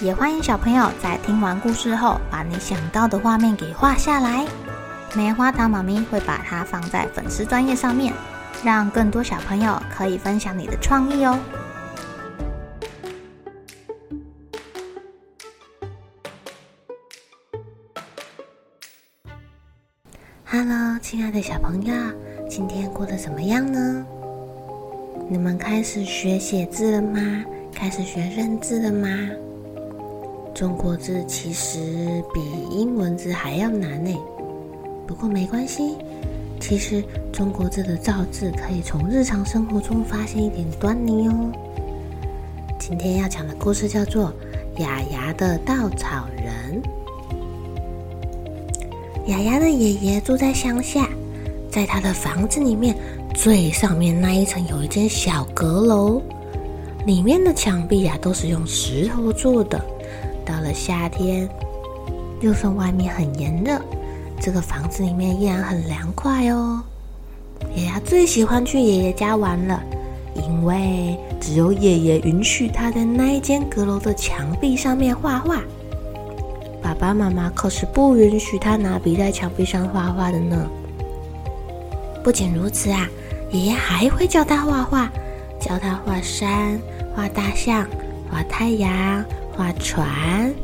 [0.00, 4.46] 也欢迎小朋友在听完故事后，把你想到的画面给画下来。
[5.14, 8.12] 棉花糖妈咪会把它放在粉丝专页上面，
[8.62, 11.38] 让更多小朋友可以分享你的创意哦。
[20.44, 21.94] Hello，亲爱的小朋友，
[22.50, 24.04] 今天过得怎么样呢？
[25.30, 27.44] 你们开始学写字了吗？
[27.74, 29.08] 开始学认字了吗？
[30.56, 32.40] 中国字其实比
[32.70, 34.10] 英文字还要难呢。
[35.06, 35.98] 不过没关系，
[36.58, 41.52] 其实中国字的造字可以从日常生活中发现一点端倪哦。
[42.78, 44.32] 今天要讲的故事叫做
[44.80, 46.82] 《雅雅的稻草人》。
[49.30, 51.06] 雅雅的爷爷住在乡下，
[51.70, 52.96] 在他的房子里面
[53.34, 56.22] 最上面那一层有一间小阁楼，
[57.04, 59.78] 里面的墙壁啊都是用石头做的。
[60.46, 61.48] 到了夏天，
[62.40, 63.80] 就算外面很炎热，
[64.40, 66.80] 这个房子里面依然很凉快哦。
[67.76, 69.82] 亚亚最喜欢去爷爷家玩了，
[70.34, 75.60] 因为只有爷爷允许他在那一间阁楼的墙壁上面画画。
[76.82, 80.70] 爸爸妈妈可是不允许他拿笔在墙壁上画画的呢。
[82.22, 83.08] 不仅如此啊，
[83.50, 85.10] 爷爷还会教他画画，
[85.58, 86.78] 教他画山、
[87.14, 87.86] 画大象、
[88.30, 89.24] 画太阳、
[89.56, 90.54] 画船。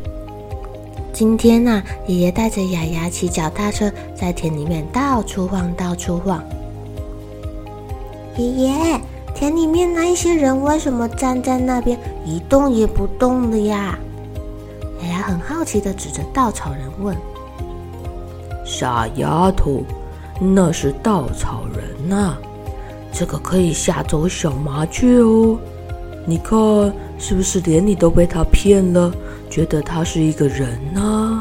[1.13, 6.42] 今天呢、爷爷带着雅雅骑脚踏车在田里面到处晃，到处晃。
[8.36, 9.01] 爷爷，
[9.35, 13.98] 田里面那一些人为什么站在那边一动也不动的呀？
[15.02, 17.17] 雅雅很好奇地指着稻草人问
[18.64, 19.83] ：“傻丫头，
[20.39, 22.36] 那是稻草人呐、
[23.11, 25.58] 这个可以吓走小麻雀哦。
[26.25, 26.58] 你看，
[27.24, 29.14] 是不是连你都被他骗了，
[29.48, 31.40] 觉得他是一个人呢？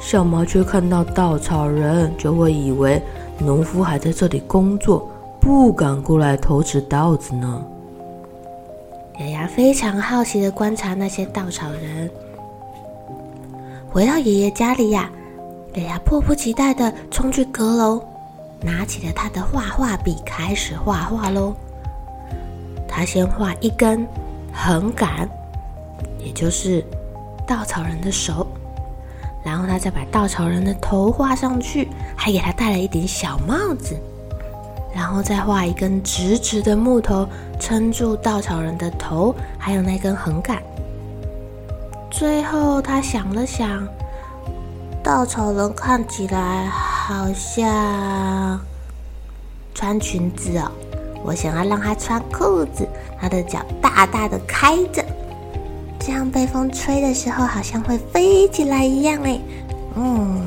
[0.00, 3.02] 小麻雀看到稻草人，就会以为
[3.36, 7.64] 农夫还在这里工作，不敢过来偷吃稻子呢。”
[9.18, 12.08] 亚亚非常好奇的观察那些稻草人。
[13.90, 15.10] 回到爷爷家里呀，
[15.74, 18.00] 亚亚迫不及待的冲去阁楼，
[18.60, 21.52] 拿起了他的画画笔，开始画画喽。
[22.86, 24.06] 他先画一根
[24.52, 25.28] 横杆，
[26.18, 26.84] 也就是
[27.46, 28.46] 稻草人的手，
[29.44, 33.96] 然后他再把稻草人的头画上去，还给他戴了一顶小帽子，
[34.94, 37.26] 然后再画一根直直的木头，
[37.58, 40.62] 撑住稻草人的头，还有那根横杆。
[42.10, 43.88] 最后，他想了想，
[45.02, 48.60] 稻草人看起来好像
[49.74, 50.70] 穿裙子哦。
[51.24, 52.86] 我想要让他穿裤子，
[53.20, 55.04] 他的脚大大的开着，
[55.98, 59.40] 这样被风吹的时候，好像会飞起来一样哎。
[59.94, 60.40] 嗯，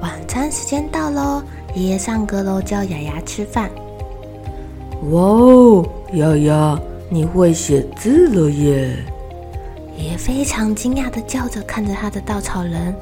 [0.00, 1.42] 晚餐时间到喽，
[1.74, 3.70] 爷爷上阁楼叫雅雅吃饭。
[5.10, 8.96] 哇哦，雅雅，你会写字了耶！
[9.96, 12.94] 爷爷非常惊讶的叫着，看着他的稻草人。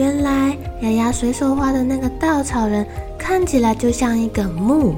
[0.00, 2.86] 原来亚亚随手画的那个稻草人，
[3.18, 4.94] 看起来就像一个木，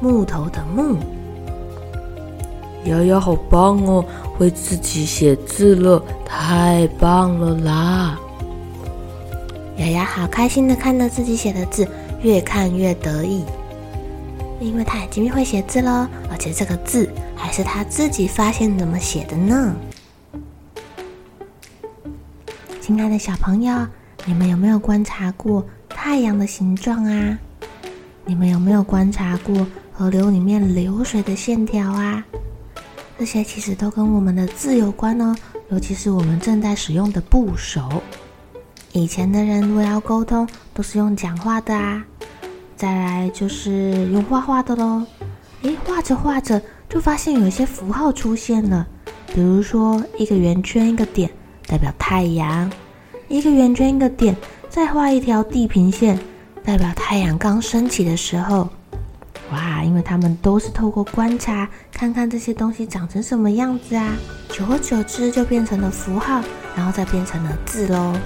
[0.00, 0.96] 木头的木。
[2.84, 4.04] 亚亚好棒哦，
[4.38, 8.16] 会自己写字了，太棒了啦！
[9.78, 11.84] 亚亚好开心的看着自己写的字，
[12.22, 13.44] 越看越得意，
[14.60, 17.10] 因为他已经会写字了，而且这个字。
[17.34, 19.74] 还是他自己发现怎么写的呢？
[22.90, 23.86] 亲爱的小朋友，
[24.24, 27.38] 你们有没有观察过太阳的形状啊？
[28.24, 32.24] 你们有没有观察过河流里面流水的线条啊？
[33.16, 35.32] 这些其实都跟我们的字有关哦，
[35.68, 38.02] 尤其是我们正在使用的部首。
[38.90, 40.44] 以前的人如果要沟通，
[40.74, 42.04] 都是用讲话的啊。
[42.76, 45.06] 再来就是用画画的喽。
[45.62, 46.60] 诶，画着画着。
[46.88, 48.84] 就发现有一些符号出现了，
[49.32, 51.30] 比如说一个圆圈一个点
[51.70, 52.68] 代表太阳，
[53.28, 54.36] 一个圆圈一个点，
[54.68, 56.18] 再画一条地平线，
[56.64, 58.68] 代表太阳刚升起的时候。
[59.52, 64.16] 哇，因为他们都是透过观察，看看这些东西长成什么样子啊，
[64.48, 66.42] 久而久之就变成了符号，
[66.74, 68.16] 然后再变成了字喽，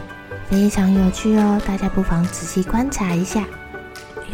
[0.48, 3.44] 非常有趣哦，大家不妨仔细观察一下。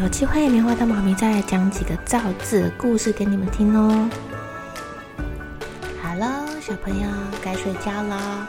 [0.01, 4.09] 有机会，棉花糖妈咪再来讲几个造字的故事给你们听哦。
[6.01, 7.09] 好了，小朋友
[7.43, 8.49] 该睡觉了，